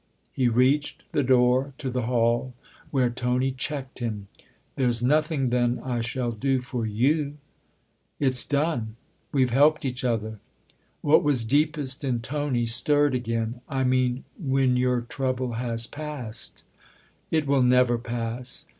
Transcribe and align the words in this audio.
He 0.31 0.47
reached 0.47 1.03
the 1.11 1.21
door 1.21 1.75
to 1.77 1.91
the 1.91 2.07
hall, 2.07 2.55
where 2.89 3.11
Tony 3.11 3.51
checked 3.51 3.99
him." 3.99 4.29
There's 4.75 5.03
nothing, 5.03 5.51
then, 5.51 5.77
I 5.83 6.01
shall 6.01 6.31
do 6.31 6.59
for 6.63 6.87
you?"" 6.87 7.37
It's 8.19 8.43
done. 8.43 8.95
We've 9.31 9.51
helped 9.51 9.85
each 9.85 10.03
other." 10.03 10.39
What 11.01 11.21
was 11.21 11.43
deepest 11.43 12.03
in 12.03 12.19
Tony 12.21 12.65
stirred 12.65 13.13
again." 13.13 13.61
I 13.79 13.83
mean 13.83 14.23
when 14.39 14.75
your 14.75 15.01
trouble 15.01 15.51
has 15.53 15.85
passed."" 15.85 16.63
It 17.29 17.45
will 17.45 17.61
never 17.61 17.99
pass. 17.99 18.65